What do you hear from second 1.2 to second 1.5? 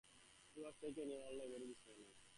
in the